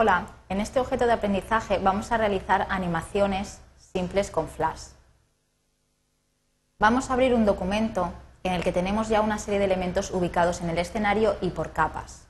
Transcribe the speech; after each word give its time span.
Hola, 0.00 0.26
en 0.48 0.60
este 0.60 0.78
objeto 0.78 1.06
de 1.06 1.12
aprendizaje 1.12 1.78
vamos 1.78 2.12
a 2.12 2.18
realizar 2.18 2.68
animaciones 2.70 3.60
simples 3.78 4.30
con 4.30 4.46
Flash. 4.46 4.90
Vamos 6.78 7.10
a 7.10 7.14
abrir 7.14 7.34
un 7.34 7.44
documento 7.44 8.12
en 8.44 8.52
el 8.52 8.62
que 8.62 8.70
tenemos 8.70 9.08
ya 9.08 9.22
una 9.22 9.38
serie 9.38 9.58
de 9.58 9.64
elementos 9.64 10.12
ubicados 10.12 10.60
en 10.60 10.70
el 10.70 10.78
escenario 10.78 11.36
y 11.40 11.50
por 11.50 11.72
capas. 11.72 12.28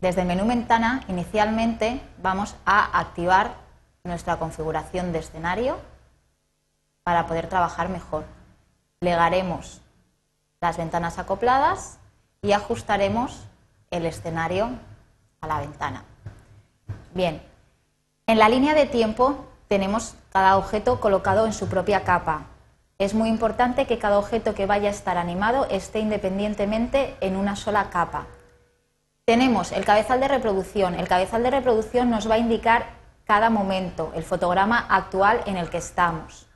Desde 0.00 0.22
el 0.22 0.26
menú 0.26 0.44
Ventana, 0.44 1.04
inicialmente 1.06 2.00
vamos 2.20 2.56
a 2.66 2.98
activar 2.98 3.54
nuestra 4.02 4.40
configuración 4.40 5.12
de 5.12 5.20
escenario 5.20 5.78
para 7.04 7.28
poder 7.28 7.48
trabajar 7.48 7.88
mejor. 7.90 8.24
Plegaremos 8.98 9.82
las 10.60 10.78
ventanas 10.78 11.20
acopladas 11.20 12.00
y 12.42 12.50
ajustaremos 12.50 13.46
el 13.92 14.04
escenario 14.04 14.70
a 15.40 15.46
la 15.46 15.60
ventana. 15.60 16.04
Bien, 17.14 17.42
en 18.26 18.38
la 18.38 18.48
línea 18.48 18.74
de 18.74 18.86
tiempo 18.86 19.46
tenemos 19.68 20.14
cada 20.32 20.56
objeto 20.56 21.00
colocado 21.00 21.46
en 21.46 21.52
su 21.52 21.68
propia 21.68 22.04
capa. 22.04 22.42
Es 22.98 23.14
muy 23.14 23.28
importante 23.28 23.86
que 23.86 23.98
cada 23.98 24.18
objeto 24.18 24.54
que 24.54 24.66
vaya 24.66 24.88
a 24.88 24.92
estar 24.92 25.16
animado 25.16 25.66
esté 25.70 26.00
independientemente 26.00 27.16
en 27.20 27.36
una 27.36 27.56
sola 27.56 27.88
capa. 27.90 28.26
Tenemos 29.24 29.72
el 29.72 29.84
cabezal 29.84 30.20
de 30.20 30.28
reproducción. 30.28 30.94
El 30.94 31.08
cabezal 31.08 31.42
de 31.42 31.50
reproducción 31.50 32.10
nos 32.10 32.28
va 32.30 32.34
a 32.34 32.38
indicar 32.38 32.86
cada 33.24 33.48
momento, 33.48 34.12
el 34.14 34.24
fotograma 34.24 34.86
actual 34.88 35.40
en 35.46 35.56
el 35.56 35.70
que 35.70 35.78
estamos. 35.78 36.46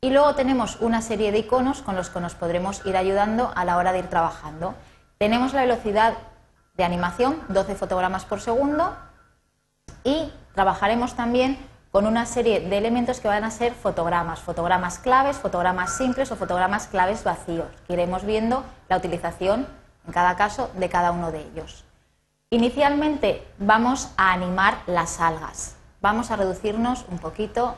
Y 0.00 0.10
luego 0.10 0.34
tenemos 0.34 0.80
una 0.80 1.02
serie 1.02 1.30
de 1.30 1.38
iconos 1.38 1.82
con 1.82 1.94
los 1.94 2.10
que 2.10 2.20
nos 2.20 2.34
podremos 2.34 2.84
ir 2.86 2.96
ayudando 2.96 3.52
a 3.54 3.64
la 3.64 3.76
hora 3.76 3.92
de 3.92 4.00
ir 4.00 4.08
trabajando. 4.08 4.74
Tenemos 5.18 5.52
la 5.52 5.62
velocidad 5.62 6.14
de 6.76 6.84
animación, 6.84 7.40
12 7.48 7.74
fotogramas 7.74 8.24
por 8.24 8.40
segundo, 8.40 8.96
y 10.04 10.32
trabajaremos 10.54 11.14
también 11.14 11.58
con 11.90 12.06
una 12.06 12.26
serie 12.26 12.60
de 12.60 12.78
elementos 12.78 13.20
que 13.20 13.28
van 13.28 13.44
a 13.44 13.50
ser 13.50 13.72
fotogramas, 13.72 14.40
fotogramas 14.40 14.98
claves, 14.98 15.38
fotogramas 15.38 15.96
simples 15.96 16.30
o 16.30 16.36
fotogramas 16.36 16.88
claves 16.88 17.24
vacíos, 17.24 17.68
iremos 17.88 18.24
viendo 18.24 18.64
la 18.88 18.98
utilización 18.98 19.66
en 20.06 20.12
cada 20.12 20.36
caso 20.36 20.70
de 20.74 20.88
cada 20.88 21.10
uno 21.12 21.32
de 21.32 21.40
ellos. 21.40 21.84
Inicialmente 22.50 23.46
vamos 23.58 24.10
a 24.16 24.32
animar 24.32 24.78
las 24.86 25.20
algas, 25.20 25.76
vamos 26.00 26.30
a 26.30 26.36
reducirnos 26.36 27.06
un 27.08 27.18
poquito 27.18 27.74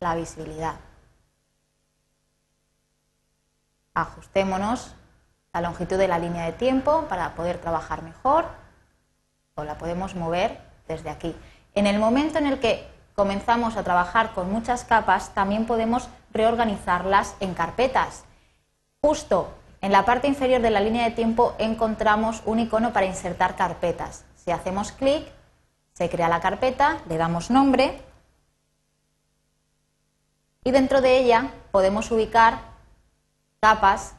la 0.00 0.14
visibilidad. 0.14 0.74
Ajustémonos 3.94 4.94
la 5.52 5.60
longitud 5.60 5.98
de 5.98 6.08
la 6.08 6.18
línea 6.18 6.44
de 6.44 6.52
tiempo 6.52 7.06
para 7.08 7.34
poder 7.34 7.58
trabajar 7.58 8.02
mejor 8.02 8.46
o 9.54 9.64
la 9.64 9.78
podemos 9.78 10.14
mover 10.14 10.60
desde 10.86 11.10
aquí. 11.10 11.34
En 11.74 11.86
el 11.86 11.98
momento 11.98 12.38
en 12.38 12.46
el 12.46 12.60
que 12.60 12.86
comenzamos 13.14 13.76
a 13.76 13.82
trabajar 13.82 14.32
con 14.32 14.50
muchas 14.50 14.84
capas, 14.84 15.34
también 15.34 15.66
podemos 15.66 16.08
reorganizarlas 16.32 17.34
en 17.40 17.54
carpetas. 17.54 18.24
Justo 19.00 19.52
en 19.80 19.92
la 19.92 20.04
parte 20.04 20.28
inferior 20.28 20.60
de 20.60 20.70
la 20.70 20.80
línea 20.80 21.04
de 21.04 21.10
tiempo 21.10 21.54
encontramos 21.58 22.42
un 22.44 22.60
icono 22.60 22.92
para 22.92 23.06
insertar 23.06 23.56
carpetas. 23.56 24.24
Si 24.36 24.50
hacemos 24.50 24.92
clic, 24.92 25.26
se 25.92 26.08
crea 26.08 26.28
la 26.28 26.40
carpeta, 26.40 26.98
le 27.08 27.16
damos 27.16 27.50
nombre 27.50 28.00
y 30.62 30.70
dentro 30.70 31.00
de 31.00 31.18
ella 31.18 31.50
podemos 31.72 32.10
ubicar 32.10 32.60
capas 33.60 34.14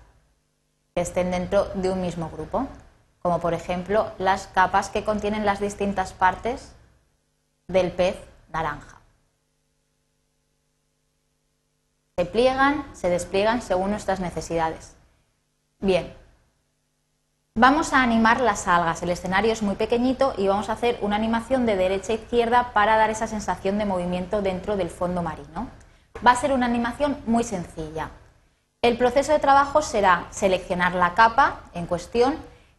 que 0.95 1.01
estén 1.01 1.31
dentro 1.31 1.65
de 1.75 1.89
un 1.89 2.01
mismo 2.01 2.29
grupo, 2.29 2.67
como 3.21 3.39
por 3.39 3.53
ejemplo 3.53 4.11
las 4.17 4.47
capas 4.47 4.89
que 4.89 5.03
contienen 5.03 5.45
las 5.45 5.59
distintas 5.59 6.13
partes 6.13 6.73
del 7.67 7.91
pez 7.91 8.17
naranja. 8.51 8.99
Se 12.17 12.25
pliegan, 12.25 12.85
se 12.93 13.09
despliegan 13.09 13.61
según 13.61 13.91
nuestras 13.91 14.19
necesidades. 14.19 14.95
Bien, 15.79 16.13
vamos 17.55 17.93
a 17.93 18.03
animar 18.03 18.41
las 18.41 18.67
algas. 18.67 19.01
El 19.01 19.11
escenario 19.11 19.53
es 19.53 19.63
muy 19.63 19.75
pequeñito 19.75 20.33
y 20.37 20.47
vamos 20.47 20.69
a 20.69 20.73
hacer 20.73 20.99
una 21.01 21.15
animación 21.15 21.65
de 21.65 21.77
derecha 21.77 22.11
a 22.11 22.17
izquierda 22.17 22.73
para 22.73 22.97
dar 22.97 23.09
esa 23.09 23.27
sensación 23.27 23.77
de 23.77 23.85
movimiento 23.85 24.41
dentro 24.41 24.75
del 24.75 24.89
fondo 24.89 25.23
marino. 25.23 25.69
Va 26.25 26.31
a 26.31 26.35
ser 26.35 26.51
una 26.51 26.65
animación 26.65 27.17
muy 27.25 27.43
sencilla. 27.43 28.11
El 28.83 28.97
proceso 28.97 29.31
de 29.31 29.37
trabajo 29.37 29.83
será 29.83 30.25
seleccionar 30.31 30.95
la 30.95 31.13
capa 31.13 31.59
en 31.75 31.85
cuestión, 31.85 32.35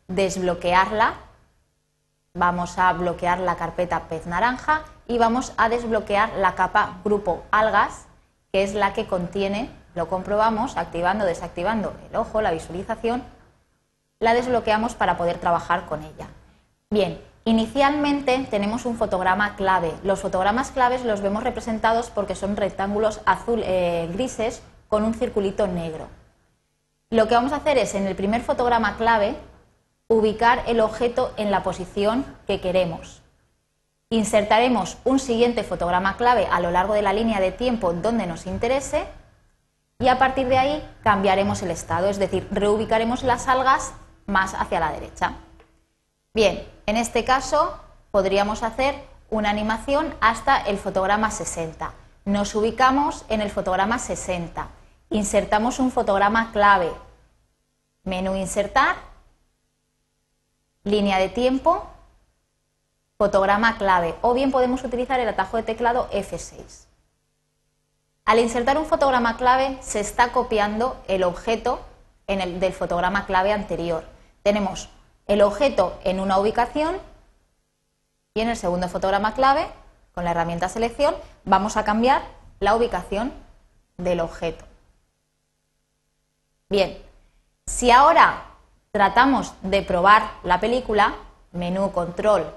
desbloquearla, 0.09 1.15
vamos 2.35 2.77
a 2.77 2.93
bloquear 2.93 3.39
la 3.39 3.55
carpeta 3.55 4.09
pez 4.09 4.27
naranja 4.27 4.83
y 5.07 5.19
vamos 5.19 5.53
a 5.59 5.69
desbloquear 5.69 6.31
la 6.39 6.57
capa 6.57 6.99
grupo 7.05 7.45
algas, 7.53 8.07
que 8.51 8.65
es 8.65 8.75
la 8.75 8.95
que 8.95 9.07
contiene, 9.07 9.71
lo 9.95 10.09
comprobamos, 10.09 10.77
activando, 10.77 11.25
desactivando 11.25 11.95
el 12.11 12.17
ojo, 12.17 12.43
la 12.43 12.51
visualización, 12.51 13.23
la 14.19 14.35
desbloqueamos 14.35 14.97
para 14.97 15.17
poder 15.17 15.39
trabajar 15.39 15.87
con 15.87 16.03
ella. 16.03 16.27
Bien, 16.91 17.21
inicialmente 17.45 18.45
tenemos 18.51 18.87
un 18.87 18.97
fotograma 18.97 19.55
clave. 19.55 19.93
Los 20.03 20.19
fotogramas 20.19 20.73
claves 20.73 21.05
los 21.05 21.21
vemos 21.21 21.45
representados 21.45 22.11
porque 22.11 22.35
son 22.35 22.57
rectángulos 22.57 23.21
azul, 23.25 23.63
eh, 23.65 24.11
grises 24.13 24.63
con 24.93 25.05
un 25.05 25.15
circulito 25.15 25.67
negro. 25.67 26.07
Lo 27.09 27.27
que 27.27 27.35
vamos 27.35 27.55
a 27.55 27.57
hacer 27.57 27.79
es, 27.79 27.95
en 27.95 28.07
el 28.07 28.15
primer 28.15 28.43
fotograma 28.43 28.99
clave, 28.99 29.37
ubicar 30.07 30.65
el 30.67 30.81
objeto 30.81 31.33
en 31.39 31.51
la 31.51 31.63
posición 31.63 32.27
que 32.47 32.61
queremos. 32.61 33.23
Insertaremos 34.11 34.99
un 35.05 35.19
siguiente 35.19 35.65
fotograma 35.65 36.19
clave 36.19 36.47
a 36.47 36.61
lo 36.61 36.71
largo 36.71 36.93
de 36.93 37.01
la 37.01 37.15
línea 37.15 37.41
de 37.41 37.53
tiempo 37.53 37.95
donde 37.95 38.27
nos 38.27 38.45
interese 38.45 39.07
y 39.99 40.09
a 40.09 40.19
partir 40.19 40.49
de 40.49 40.59
ahí 40.59 40.87
cambiaremos 41.03 41.63
el 41.63 41.71
estado, 41.71 42.11
es 42.11 42.19
decir, 42.19 42.47
reubicaremos 42.51 43.23
las 43.23 43.49
algas 43.49 43.95
más 44.27 44.53
hacia 44.53 44.79
la 44.79 44.93
derecha. 44.93 45.37
Bien, 46.35 46.69
en 46.85 46.99
este 46.99 47.25
caso 47.25 47.81
podríamos 48.11 48.63
hacer 48.63 48.95
una 49.31 49.49
animación 49.49 50.15
hasta 50.21 50.59
el 50.59 50.77
fotograma 50.77 51.31
60. 51.31 51.95
Nos 52.27 52.55
ubicamos 52.55 53.25
en 53.31 53.41
el 53.41 53.49
fotograma 53.49 53.99
60 53.99 54.82
Insertamos 55.13 55.79
un 55.79 55.91
fotograma 55.91 56.53
clave. 56.53 56.91
Menú 58.03 58.35
Insertar. 58.35 58.97
Línea 60.85 61.19
de 61.19 61.29
tiempo. 61.29 61.87
Fotograma 63.19 63.77
clave. 63.77 64.15
O 64.23 64.33
bien 64.33 64.51
podemos 64.51 64.83
utilizar 64.83 65.21
el 65.21 65.29
atajo 65.29 65.59
de 65.59 65.65
teclado 65.65 66.09
F6. 66.13 66.87
Al 68.25 68.39
insertar 68.39 68.79
un 68.79 68.87
fotograma 68.87 69.37
clave 69.37 69.77
se 69.83 70.01
está 70.01 70.33
copiando 70.33 70.97
el 71.09 71.25
objeto 71.25 71.81
del 72.27 72.73
fotograma 72.73 73.27
clave 73.27 73.53
anterior. 73.53 74.05
Tenemos 74.43 74.89
el 75.27 75.43
objeto 75.43 75.99
en 76.05 76.21
una 76.21 76.39
ubicación 76.39 76.97
y 78.33 78.41
en 78.41 78.49
el 78.49 78.57
segundo 78.57 78.89
fotograma 78.89 79.35
clave, 79.35 79.67
con 80.15 80.25
la 80.25 80.31
herramienta 80.31 80.71
selección, 80.71 81.15
vamos 81.45 81.77
a 81.77 81.85
cambiar 81.85 82.23
la 82.61 82.75
ubicación 82.75 83.35
del 83.99 84.21
objeto. 84.21 84.72
Bien, 86.73 86.97
si 87.67 87.91
ahora 87.91 88.45
tratamos 88.93 89.53
de 89.61 89.83
probar 89.83 90.31
la 90.43 90.59
película, 90.59 91.17
menú 91.53 91.93
control, 91.93 92.51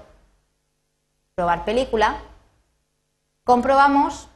probar 1.34 1.66
película, 1.66 2.16
comprobamos 3.44 4.26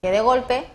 que 0.00 0.10
de 0.10 0.22
golpe 0.22 0.66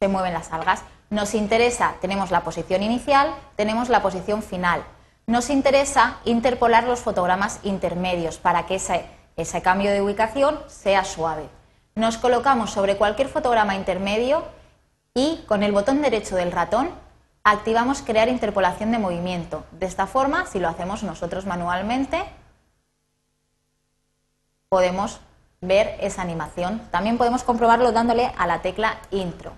se 0.00 0.08
mueven 0.08 0.32
las 0.32 0.50
algas. 0.50 0.82
Nos 1.10 1.34
interesa, 1.34 1.94
tenemos 2.00 2.32
la 2.32 2.42
posición 2.42 2.82
inicial, 2.82 3.36
tenemos 3.54 3.88
la 3.88 4.02
posición 4.02 4.42
final. 4.42 4.82
Nos 5.28 5.48
interesa 5.48 6.18
interpolar 6.24 6.82
los 6.82 6.98
fotogramas 6.98 7.60
intermedios 7.62 8.38
para 8.38 8.66
que 8.66 8.74
ese, 8.74 9.08
ese 9.36 9.62
cambio 9.62 9.92
de 9.92 10.02
ubicación 10.02 10.58
sea 10.66 11.04
suave 11.04 11.56
nos 11.98 12.16
colocamos 12.16 12.70
sobre 12.70 12.96
cualquier 12.96 13.28
fotograma 13.28 13.74
intermedio 13.74 14.44
y 15.14 15.42
con 15.48 15.64
el 15.64 15.72
botón 15.72 16.00
derecho 16.00 16.36
del 16.36 16.52
ratón 16.52 16.90
activamos 17.42 18.02
crear 18.02 18.28
interpolación 18.28 18.92
de 18.92 18.98
movimiento. 18.98 19.64
De 19.72 19.86
esta 19.86 20.06
forma, 20.06 20.46
si 20.46 20.60
lo 20.60 20.68
hacemos 20.68 21.02
nosotros 21.02 21.44
manualmente, 21.44 22.22
podemos 24.68 25.20
ver 25.60 25.96
esa 26.00 26.22
animación. 26.22 26.80
También 26.92 27.18
podemos 27.18 27.42
comprobarlo 27.42 27.90
dándole 27.90 28.32
a 28.38 28.46
la 28.46 28.62
tecla 28.62 28.98
intro. 29.10 29.52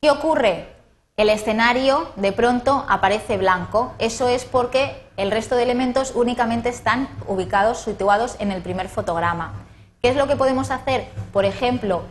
¿Qué 0.00 0.10
ocurre? 0.10 0.74
El 1.16 1.28
escenario 1.28 2.10
de 2.16 2.32
pronto 2.32 2.84
aparece 2.88 3.36
blanco. 3.36 3.94
Eso 4.00 4.26
es 4.26 4.44
porque 4.44 5.07
el 5.18 5.32
resto 5.32 5.56
de 5.56 5.64
elementos 5.64 6.12
únicamente 6.14 6.68
están 6.68 7.08
ubicados, 7.26 7.80
situados 7.80 8.36
en 8.38 8.52
el 8.52 8.62
primer 8.62 8.88
fotograma. 8.88 9.52
¿Qué 10.00 10.10
es 10.10 10.16
lo 10.16 10.28
que 10.28 10.36
podemos 10.36 10.70
hacer? 10.70 11.08
Por 11.32 11.44
ejemplo, 11.44 12.02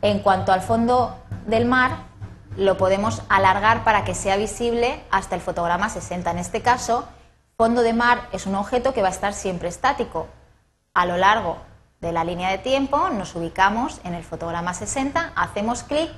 en 0.00 0.20
cuanto 0.20 0.50
al 0.50 0.62
fondo 0.62 1.14
del 1.46 1.66
mar, 1.66 1.98
lo 2.56 2.78
podemos 2.78 3.22
alargar 3.28 3.84
para 3.84 4.04
que 4.04 4.14
sea 4.14 4.38
visible 4.38 5.02
hasta 5.10 5.34
el 5.34 5.42
fotograma 5.42 5.90
60. 5.90 6.30
En 6.30 6.38
este 6.38 6.62
caso, 6.62 7.06
fondo 7.58 7.82
de 7.82 7.92
mar 7.92 8.22
es 8.32 8.46
un 8.46 8.54
objeto 8.54 8.94
que 8.94 9.02
va 9.02 9.08
a 9.08 9.12
estar 9.12 9.34
siempre 9.34 9.68
estático. 9.68 10.26
A 10.94 11.04
lo 11.04 11.18
largo 11.18 11.58
de 12.00 12.12
la 12.12 12.24
línea 12.24 12.48
de 12.50 12.56
tiempo 12.56 13.10
nos 13.10 13.34
ubicamos 13.34 14.00
en 14.02 14.14
el 14.14 14.24
fotograma 14.24 14.72
60, 14.72 15.34
hacemos 15.36 15.82
clic 15.82 16.10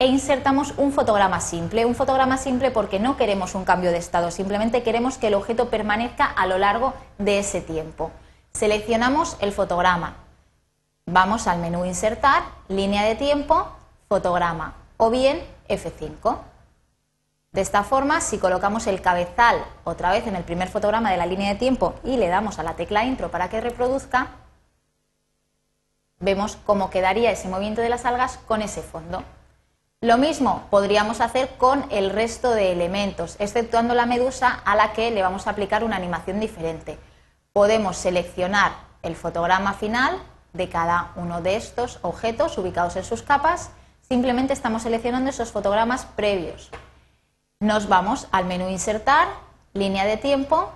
e 0.00 0.06
insertamos 0.06 0.74
un 0.76 0.92
fotograma 0.92 1.40
simple. 1.40 1.84
Un 1.84 1.94
fotograma 1.94 2.36
simple 2.36 2.70
porque 2.70 3.00
no 3.00 3.16
queremos 3.16 3.54
un 3.54 3.64
cambio 3.64 3.90
de 3.90 3.98
estado, 3.98 4.30
simplemente 4.30 4.82
queremos 4.82 5.18
que 5.18 5.26
el 5.26 5.34
objeto 5.34 5.70
permanezca 5.70 6.24
a 6.24 6.46
lo 6.46 6.58
largo 6.58 6.94
de 7.18 7.40
ese 7.40 7.60
tiempo. 7.60 8.10
Seleccionamos 8.52 9.36
el 9.40 9.52
fotograma. 9.52 10.16
Vamos 11.06 11.46
al 11.46 11.58
menú 11.58 11.84
Insertar, 11.84 12.42
línea 12.68 13.02
de 13.02 13.16
tiempo, 13.16 13.68
fotograma 14.08 14.74
o 14.98 15.10
bien 15.10 15.42
F5. 15.68 16.38
De 17.50 17.62
esta 17.62 17.82
forma, 17.82 18.20
si 18.20 18.38
colocamos 18.38 18.86
el 18.86 19.00
cabezal 19.00 19.64
otra 19.84 20.12
vez 20.12 20.26
en 20.26 20.36
el 20.36 20.44
primer 20.44 20.68
fotograma 20.68 21.10
de 21.10 21.16
la 21.16 21.26
línea 21.26 21.52
de 21.52 21.58
tiempo 21.58 21.94
y 22.04 22.18
le 22.18 22.28
damos 22.28 22.58
a 22.58 22.62
la 22.62 22.76
tecla 22.76 23.04
Intro 23.04 23.30
para 23.30 23.48
que 23.48 23.60
reproduzca, 23.60 24.28
vemos 26.20 26.58
cómo 26.66 26.90
quedaría 26.90 27.30
ese 27.30 27.48
movimiento 27.48 27.80
de 27.80 27.88
las 27.88 28.04
algas 28.04 28.38
con 28.46 28.60
ese 28.62 28.82
fondo. 28.82 29.24
Lo 30.00 30.16
mismo 30.16 30.62
podríamos 30.70 31.20
hacer 31.20 31.56
con 31.56 31.84
el 31.90 32.10
resto 32.10 32.52
de 32.52 32.70
elementos, 32.70 33.34
exceptuando 33.40 33.94
la 33.94 34.06
medusa 34.06 34.62
a 34.64 34.76
la 34.76 34.92
que 34.92 35.10
le 35.10 35.22
vamos 35.22 35.46
a 35.46 35.50
aplicar 35.50 35.82
una 35.82 35.96
animación 35.96 36.38
diferente. 36.38 37.00
Podemos 37.52 37.96
seleccionar 37.96 38.70
el 39.02 39.16
fotograma 39.16 39.72
final 39.72 40.22
de 40.52 40.68
cada 40.68 41.10
uno 41.16 41.40
de 41.40 41.56
estos 41.56 41.98
objetos 42.02 42.56
ubicados 42.58 42.94
en 42.94 43.02
sus 43.02 43.22
capas. 43.22 43.72
Simplemente 44.02 44.52
estamos 44.52 44.82
seleccionando 44.82 45.30
esos 45.30 45.50
fotogramas 45.50 46.06
previos. 46.06 46.70
Nos 47.58 47.88
vamos 47.88 48.28
al 48.30 48.44
menú 48.44 48.68
Insertar, 48.68 49.26
línea 49.72 50.04
de 50.04 50.16
tiempo, 50.16 50.70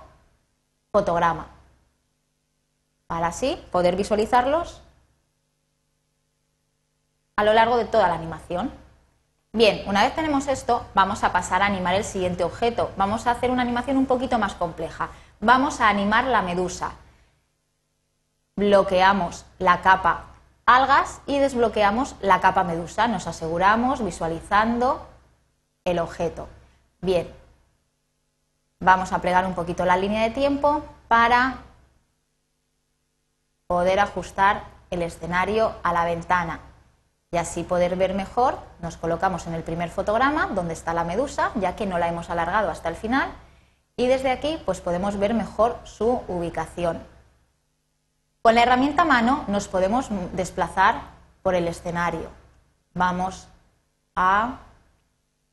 fotograma. 0.91 1.47
Para 3.07 3.27
así 3.27 3.57
poder 3.71 3.95
visualizarlos 3.95 4.81
a 7.37 7.45
lo 7.45 7.53
largo 7.53 7.77
de 7.77 7.85
toda 7.85 8.09
la 8.09 8.15
animación. 8.15 8.82
Bien, 9.55 9.83
una 9.85 10.01
vez 10.01 10.15
tenemos 10.15 10.47
esto, 10.47 10.83
vamos 10.95 11.23
a 11.23 11.31
pasar 11.31 11.61
a 11.61 11.67
animar 11.67 11.93
el 11.93 12.03
siguiente 12.03 12.43
objeto. 12.43 12.91
Vamos 12.97 13.27
a 13.27 13.31
hacer 13.31 13.51
una 13.51 13.61
animación 13.61 13.97
un 13.97 14.07
poquito 14.07 14.39
más 14.39 14.55
compleja. 14.55 15.09
Vamos 15.41 15.79
a 15.79 15.89
animar 15.89 16.23
la 16.23 16.41
medusa. 16.41 16.93
Bloqueamos 18.55 19.45
la 19.59 19.81
capa 19.81 20.23
algas 20.65 21.21
y 21.27 21.37
desbloqueamos 21.37 22.15
la 22.19 22.41
capa 22.41 22.63
medusa. 22.63 23.07
Nos 23.07 23.27
aseguramos 23.27 24.03
visualizando 24.03 25.07
el 25.85 25.99
objeto. 25.99 26.47
Bien, 27.01 27.31
vamos 28.79 29.13
a 29.13 29.19
plegar 29.19 29.45
un 29.45 29.53
poquito 29.53 29.85
la 29.85 29.97
línea 29.97 30.23
de 30.23 30.31
tiempo 30.31 30.83
para 31.07 31.57
poder 33.67 33.99
ajustar 33.99 34.63
el 34.89 35.03
escenario 35.03 35.75
a 35.83 35.93
la 35.93 36.05
ventana 36.05 36.59
y 37.33 37.37
así 37.37 37.63
poder 37.63 37.95
ver 37.95 38.13
mejor, 38.13 38.59
nos 38.79 38.95
colocamos 38.95 39.47
en 39.47 39.55
el 39.55 39.63
primer 39.63 39.89
fotograma 39.89 40.45
donde 40.53 40.73
está 40.73 40.93
la 40.93 41.03
medusa, 41.03 41.49
ya 41.55 41.75
que 41.75 41.87
no 41.87 41.97
la 41.97 42.07
hemos 42.07 42.29
alargado 42.29 42.69
hasta 42.69 42.89
el 42.89 42.95
final, 42.95 43.27
y 43.97 44.05
desde 44.05 44.29
aquí 44.29 44.61
pues 44.65 44.81
podemos 44.81 45.17
ver 45.17 45.33
mejor 45.33 45.79
su 45.83 46.21
ubicación. 46.27 47.01
Con 48.43 48.53
la 48.53 48.61
herramienta 48.61 49.03
mano 49.03 49.45
nos 49.47 49.67
podemos 49.67 50.09
desplazar 50.33 51.01
por 51.41 51.55
el 51.55 51.67
escenario. 51.67 52.29
Vamos 52.93 53.47
a 54.15 54.59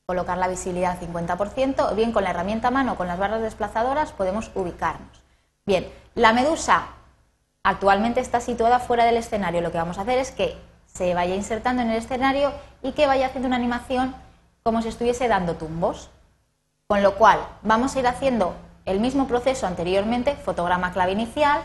colocar 0.05 0.37
la 0.37 0.49
visibilidad 0.49 0.91
al 0.91 0.99
50%, 0.99 1.91
o 1.91 1.95
bien 1.95 2.11
con 2.11 2.23
la 2.23 2.29
herramienta 2.29 2.69
mano 2.69 2.95
con 2.95 3.07
las 3.07 3.17
barras 3.17 3.41
desplazadoras 3.41 4.11
podemos 4.11 4.51
ubicarnos. 4.53 5.23
Bien, 5.65 5.91
la 6.13 6.31
medusa 6.31 6.89
actualmente 7.63 8.19
está 8.19 8.39
situada 8.39 8.77
fuera 8.77 9.03
del 9.03 9.17
escenario. 9.17 9.61
Lo 9.61 9.71
que 9.71 9.79
vamos 9.79 9.97
a 9.97 10.01
hacer 10.01 10.19
es 10.19 10.29
que 10.29 10.69
se 10.93 11.13
vaya 11.13 11.35
insertando 11.35 11.81
en 11.81 11.89
el 11.89 11.97
escenario 11.97 12.51
y 12.81 12.91
que 12.91 13.07
vaya 13.07 13.27
haciendo 13.27 13.47
una 13.47 13.55
animación 13.55 14.15
como 14.63 14.81
si 14.81 14.89
estuviese 14.89 15.27
dando 15.27 15.55
tumbos. 15.55 16.09
Con 16.87 17.03
lo 17.03 17.15
cual, 17.15 17.39
vamos 17.63 17.95
a 17.95 17.99
ir 17.99 18.07
haciendo 18.07 18.55
el 18.85 18.99
mismo 18.99 19.27
proceso 19.27 19.67
anteriormente, 19.67 20.35
fotograma 20.35 20.91
clave 20.91 21.13
inicial, 21.13 21.61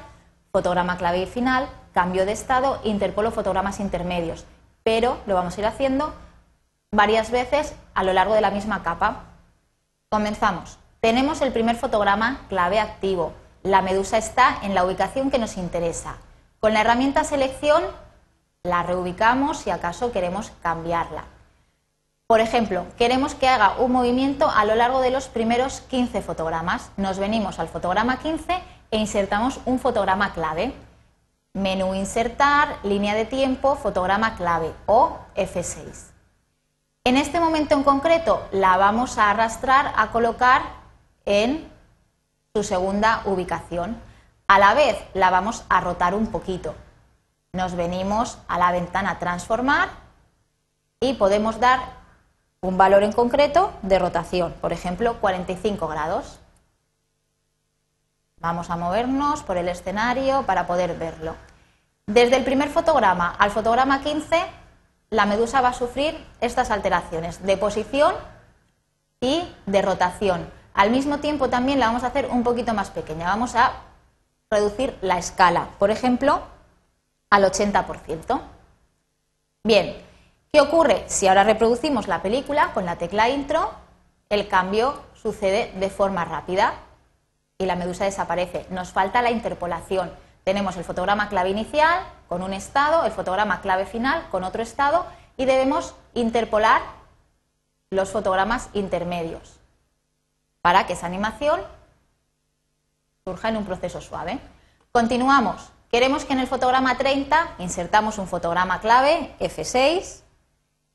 fotograma 0.52 0.96
clave 0.96 1.26
final, 1.26 1.68
cambio 1.92 2.26
de 2.26 2.32
estado, 2.32 2.80
interpolo 2.84 3.30
fotogramas 3.30 3.80
intermedios, 3.80 4.44
pero 4.82 5.18
lo 5.26 5.34
vamos 5.34 5.56
a 5.56 5.60
ir 5.60 5.66
haciendo 5.66 6.14
varias 6.92 7.30
veces 7.30 7.74
a 7.94 8.04
lo 8.04 8.12
largo 8.12 8.34
de 8.34 8.40
la 8.40 8.50
misma 8.50 8.82
capa. 8.82 9.24
Comenzamos. 10.08 10.78
Tenemos 11.00 11.40
el 11.40 11.52
primer 11.52 11.76
fotograma 11.76 12.40
clave 12.48 12.80
activo. 12.80 13.32
La 13.62 13.82
medusa 13.82 14.18
está 14.18 14.58
en 14.62 14.74
la 14.74 14.84
ubicación 14.84 15.30
que 15.30 15.38
nos 15.38 15.56
interesa. 15.56 16.16
Con 16.60 16.72
la 16.72 16.80
herramienta 16.80 17.24
selección 17.24 17.82
la 18.66 18.82
reubicamos 18.82 19.58
si 19.58 19.70
acaso 19.70 20.12
queremos 20.12 20.52
cambiarla. 20.62 21.24
Por 22.26 22.40
ejemplo, 22.40 22.84
queremos 22.98 23.34
que 23.36 23.48
haga 23.48 23.76
un 23.78 23.92
movimiento 23.92 24.50
a 24.50 24.64
lo 24.64 24.74
largo 24.74 25.00
de 25.00 25.10
los 25.10 25.28
primeros 25.28 25.80
15 25.82 26.22
fotogramas. 26.22 26.90
Nos 26.96 27.18
venimos 27.18 27.60
al 27.60 27.68
fotograma 27.68 28.18
15 28.18 28.58
e 28.90 28.96
insertamos 28.98 29.60
un 29.64 29.78
fotograma 29.78 30.32
clave. 30.32 30.74
Menú 31.54 31.94
Insertar, 31.94 32.76
línea 32.82 33.14
de 33.14 33.24
tiempo, 33.24 33.76
fotograma 33.76 34.34
clave 34.34 34.72
o 34.86 35.18
F6. 35.36 36.10
En 37.04 37.16
este 37.16 37.38
momento 37.38 37.76
en 37.76 37.84
concreto 37.84 38.46
la 38.50 38.76
vamos 38.76 39.16
a 39.18 39.30
arrastrar 39.30 39.92
a 39.96 40.10
colocar 40.10 40.62
en 41.24 41.70
su 42.54 42.64
segunda 42.64 43.22
ubicación. 43.24 43.96
A 44.48 44.58
la 44.58 44.74
vez 44.74 44.98
la 45.14 45.30
vamos 45.30 45.64
a 45.68 45.80
rotar 45.80 46.14
un 46.14 46.26
poquito 46.26 46.74
nos 47.56 47.74
venimos 47.74 48.38
a 48.46 48.58
la 48.58 48.70
ventana 48.70 49.18
transformar 49.18 49.88
y 51.00 51.14
podemos 51.14 51.58
dar 51.58 51.80
un 52.60 52.78
valor 52.78 53.02
en 53.02 53.12
concreto 53.12 53.72
de 53.82 53.98
rotación, 53.98 54.52
por 54.60 54.72
ejemplo 54.72 55.16
45 55.20 55.88
grados. 55.88 56.38
Vamos 58.38 58.70
a 58.70 58.76
movernos 58.76 59.42
por 59.42 59.56
el 59.56 59.68
escenario 59.68 60.42
para 60.44 60.66
poder 60.66 60.96
verlo. 60.96 61.34
Desde 62.06 62.36
el 62.36 62.44
primer 62.44 62.68
fotograma 62.68 63.34
al 63.38 63.50
fotograma 63.50 64.00
15, 64.02 64.44
la 65.10 65.26
medusa 65.26 65.60
va 65.60 65.70
a 65.70 65.74
sufrir 65.74 66.16
estas 66.40 66.70
alteraciones 66.70 67.42
de 67.42 67.56
posición 67.56 68.14
y 69.20 69.42
de 69.66 69.82
rotación. 69.82 70.48
Al 70.74 70.90
mismo 70.90 71.18
tiempo 71.18 71.48
también 71.48 71.80
la 71.80 71.86
vamos 71.86 72.04
a 72.04 72.08
hacer 72.08 72.28
un 72.30 72.42
poquito 72.42 72.74
más 72.74 72.90
pequeña. 72.90 73.26
Vamos 73.26 73.54
a 73.54 73.72
reducir 74.50 74.96
la 75.00 75.18
escala. 75.18 75.68
Por 75.78 75.90
ejemplo, 75.90 76.42
al 77.36 77.44
80%. 77.44 78.40
Bien, 79.62 79.94
¿qué 80.50 80.60
ocurre? 80.62 81.04
Si 81.06 81.28
ahora 81.28 81.44
reproducimos 81.44 82.08
la 82.08 82.22
película 82.22 82.72
con 82.72 82.86
la 82.86 82.96
tecla 82.96 83.28
intro, 83.28 83.72
el 84.30 84.48
cambio 84.48 85.02
sucede 85.12 85.70
de 85.76 85.90
forma 85.90 86.24
rápida 86.24 86.74
y 87.58 87.66
la 87.66 87.76
medusa 87.76 88.04
desaparece. 88.04 88.66
Nos 88.70 88.92
falta 88.92 89.20
la 89.20 89.30
interpolación. 89.30 90.10
Tenemos 90.44 90.78
el 90.78 90.84
fotograma 90.84 91.28
clave 91.28 91.50
inicial 91.50 92.06
con 92.26 92.42
un 92.42 92.54
estado, 92.54 93.04
el 93.04 93.12
fotograma 93.12 93.60
clave 93.60 93.84
final 93.84 94.28
con 94.30 94.42
otro 94.42 94.62
estado 94.62 95.04
y 95.36 95.44
debemos 95.44 95.94
interpolar 96.14 96.80
los 97.90 98.10
fotogramas 98.10 98.70
intermedios 98.72 99.60
para 100.62 100.86
que 100.86 100.94
esa 100.94 101.06
animación 101.06 101.60
surja 103.24 103.50
en 103.50 103.58
un 103.58 103.66
proceso 103.66 104.00
suave. 104.00 104.40
Continuamos. 104.90 105.75
Queremos 105.90 106.24
que 106.24 106.32
en 106.32 106.40
el 106.40 106.48
fotograma 106.48 106.96
30 106.96 107.54
insertamos 107.58 108.18
un 108.18 108.26
fotograma 108.26 108.80
clave, 108.80 109.34
F6. 109.38 110.22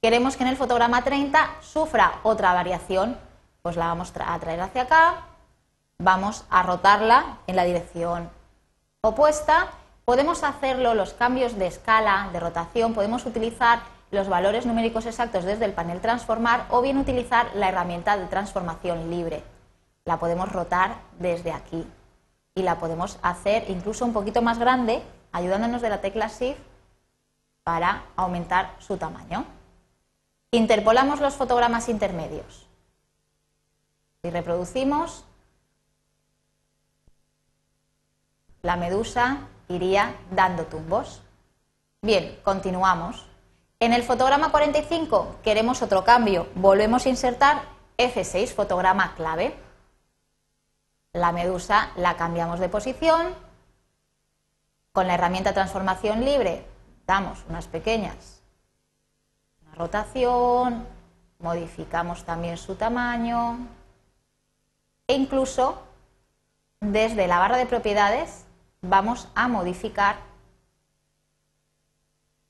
Queremos 0.01 0.35
que 0.35 0.43
en 0.43 0.49
el 0.49 0.57
fotograma 0.57 1.03
30 1.03 1.49
sufra 1.61 2.19
otra 2.23 2.53
variación, 2.53 3.17
pues 3.61 3.77
la 3.77 3.87
vamos 3.87 4.11
a 4.19 4.39
traer 4.39 4.59
hacia 4.59 4.81
acá, 4.83 5.27
vamos 5.97 6.43
a 6.49 6.63
rotarla 6.63 7.37
en 7.47 7.55
la 7.55 7.63
dirección 7.63 8.29
opuesta. 9.01 9.69
Podemos 10.03 10.43
hacerlo, 10.43 10.93
los 10.93 11.13
cambios 11.13 11.57
de 11.57 11.67
escala, 11.67 12.29
de 12.33 12.39
rotación, 12.39 12.93
podemos 12.93 13.25
utilizar 13.25 13.83
los 14.09 14.27
valores 14.27 14.65
numéricos 14.65 15.05
exactos 15.05 15.45
desde 15.45 15.65
el 15.65 15.73
panel 15.73 16.01
transformar 16.01 16.65
o 16.69 16.81
bien 16.81 16.97
utilizar 16.97 17.47
la 17.55 17.69
herramienta 17.69 18.17
de 18.17 18.25
transformación 18.25 19.09
libre. 19.09 19.41
La 20.03 20.17
podemos 20.17 20.51
rotar 20.51 20.95
desde 21.17 21.53
aquí 21.53 21.87
y 22.55 22.63
la 22.63 22.79
podemos 22.79 23.17
hacer 23.21 23.69
incluso 23.69 24.05
un 24.05 24.13
poquito 24.13 24.41
más 24.41 24.59
grande 24.59 25.01
ayudándonos 25.31 25.81
de 25.81 25.89
la 25.89 26.01
tecla 26.01 26.27
Shift 26.27 26.59
para 27.63 28.03
aumentar 28.15 28.75
su 28.79 28.97
tamaño. 28.97 29.45
Interpolamos 30.51 31.21
los 31.21 31.35
fotogramas 31.35 31.89
intermedios. 31.89 32.67
y 34.23 34.29
reproducimos, 34.29 35.25
la 38.61 38.75
medusa 38.75 39.47
iría 39.67 40.15
dando 40.29 40.65
tumbos. 40.65 41.21
Bien, 42.03 42.37
continuamos. 42.43 43.25
En 43.79 43.93
el 43.93 44.03
fotograma 44.03 44.51
45 44.51 45.37
queremos 45.43 45.81
otro 45.81 46.03
cambio. 46.03 46.47
Volvemos 46.53 47.05
a 47.05 47.09
insertar 47.09 47.63
F6, 47.97 48.53
fotograma 48.53 49.15
clave. 49.15 49.55
La 51.13 51.31
medusa 51.31 51.89
la 51.95 52.15
cambiamos 52.15 52.59
de 52.59 52.69
posición. 52.69 53.35
Con 54.91 55.07
la 55.07 55.15
herramienta 55.15 55.53
transformación 55.53 56.25
libre 56.25 56.65
damos 57.05 57.43
unas 57.49 57.67
pequeñas 57.67 58.41
una 59.63 59.75
rotación, 59.75 60.85
modificamos 61.39 62.23
también 62.23 62.57
su 62.57 62.75
tamaño 62.75 63.57
e 65.07 65.13
incluso 65.13 65.81
desde 66.79 67.27
la 67.27 67.39
barra 67.39 67.57
de 67.57 67.65
propiedades 67.65 68.45
vamos 68.81 69.27
a 69.35 69.47
modificar 69.47 70.17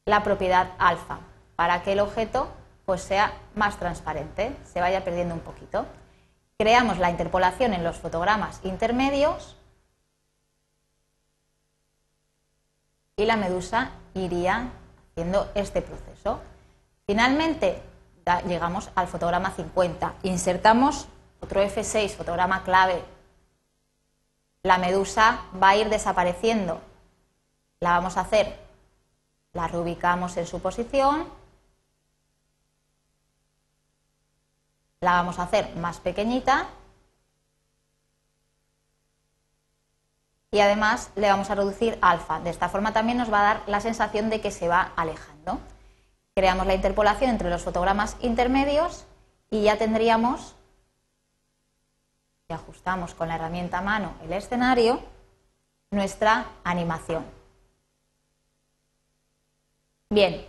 la 0.06 0.24
propiedad 0.24 0.72
alfa 0.80 1.20
para 1.56 1.84
que 1.84 1.94
el 1.94 2.00
objeto 2.00 2.50
pues 2.86 3.02
sea 3.02 3.34
más 3.56 3.78
transparente, 3.78 4.56
se 4.66 4.82
vaya 4.82 5.04
perdiendo 5.04 5.36
un 5.36 5.42
poquito. 5.42 5.86
Creamos 6.62 7.00
la 7.00 7.10
interpolación 7.10 7.74
en 7.74 7.84
los 7.84 7.98
fotogramas 7.98 8.60
intermedios 8.64 9.58
y 13.18 13.26
la 13.26 13.36
medusa 13.36 13.90
iría 14.14 14.70
haciendo 15.10 15.50
este 15.56 15.82
proceso. 15.82 16.40
Finalmente 17.08 17.82
llegamos 18.48 18.92
al 18.94 19.08
fotograma 19.08 19.50
50, 19.50 20.14
insertamos 20.22 21.08
otro 21.40 21.64
F6, 21.64 22.12
fotograma 22.12 22.64
clave. 22.64 23.04
La 24.62 24.78
medusa 24.78 25.46
va 25.60 25.70
a 25.70 25.78
ir 25.78 25.90
desapareciendo. 25.90 26.80
La 27.80 27.94
vamos 27.94 28.18
a 28.18 28.22
hacer, 28.22 28.56
la 29.54 29.68
reubicamos 29.68 30.38
en 30.38 30.46
su 30.46 30.62
posición, 30.62 31.26
la 35.02 35.14
vamos 35.14 35.40
a 35.40 35.44
hacer 35.44 35.76
más 35.76 36.00
pequeñita 36.00 36.68
y 40.52 40.60
además 40.60 41.12
le 41.16 41.30
vamos 41.30 41.50
a 41.50 41.56
reducir 41.56 41.98
alfa. 42.02 42.40
De 42.40 42.52
esta 42.52 42.70
forma 42.70 42.94
también 42.94 43.18
nos 43.18 43.32
va 43.32 43.40
a 43.40 43.54
dar 43.54 43.64
la 43.68 43.82
sensación 43.82 44.30
de 44.30 44.42
que 44.42 44.52
se 44.52 44.68
va 44.68 44.92
alejando. 44.96 45.60
Creamos 46.36 46.68
la 46.68 46.76
interpolación 46.76 47.32
entre 47.32 47.50
los 47.50 47.64
fotogramas 47.64 48.16
intermedios 48.22 49.06
y 49.50 49.64
ya 49.64 49.78
tendríamos, 49.78 50.56
si 52.48 52.54
ajustamos 52.54 53.16
con 53.16 53.28
la 53.28 53.36
herramienta 53.36 53.82
mano 53.82 54.14
el 54.24 54.34
escenario, 54.34 55.02
nuestra 55.90 56.46
animación. 56.64 57.26
Bien, 60.10 60.46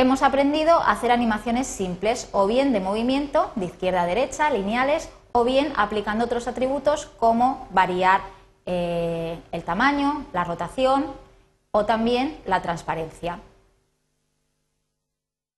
hemos 0.00 0.22
aprendido 0.22 0.80
a 0.80 0.92
hacer 0.92 1.12
animaciones 1.12 1.66
simples 1.66 2.28
o 2.32 2.46
bien 2.46 2.72
de 2.72 2.80
movimiento, 2.80 3.50
de 3.54 3.66
izquierda 3.66 4.02
a 4.02 4.06
derecha, 4.06 4.50
lineales, 4.50 5.10
o 5.32 5.44
bien 5.44 5.72
aplicando 5.76 6.24
otros 6.24 6.48
atributos 6.48 7.06
como 7.18 7.68
variar 7.70 8.22
eh, 8.66 9.38
el 9.52 9.62
tamaño, 9.62 10.24
la 10.32 10.44
rotación 10.44 11.06
o 11.70 11.84
también 11.84 12.38
la 12.46 12.62
transparencia. 12.62 13.40